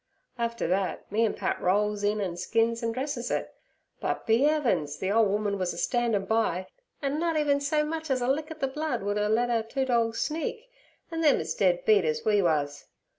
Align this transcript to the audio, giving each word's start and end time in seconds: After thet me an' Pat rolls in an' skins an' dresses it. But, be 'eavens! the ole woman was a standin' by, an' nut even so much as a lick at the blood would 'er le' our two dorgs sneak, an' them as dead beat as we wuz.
After 0.39 0.67
thet 0.67 1.11
me 1.11 1.23
an' 1.25 1.35
Pat 1.35 1.61
rolls 1.61 2.03
in 2.03 2.21
an' 2.21 2.35
skins 2.35 2.81
an' 2.81 2.91
dresses 2.91 3.29
it. 3.29 3.53
But, 3.99 4.25
be 4.25 4.45
'eavens! 4.47 4.97
the 4.97 5.11
ole 5.11 5.25
woman 5.27 5.59
was 5.59 5.73
a 5.73 5.77
standin' 5.77 6.25
by, 6.25 6.65
an' 7.03 7.19
nut 7.19 7.37
even 7.37 7.59
so 7.61 7.85
much 7.85 8.09
as 8.09 8.19
a 8.19 8.27
lick 8.27 8.49
at 8.49 8.61
the 8.61 8.67
blood 8.67 9.03
would 9.03 9.19
'er 9.19 9.29
le' 9.29 9.47
our 9.47 9.61
two 9.61 9.85
dorgs 9.85 10.19
sneak, 10.19 10.71
an' 11.11 11.21
them 11.21 11.39
as 11.39 11.53
dead 11.53 11.85
beat 11.85 12.03
as 12.03 12.25
we 12.25 12.41
wuz. 12.41 12.85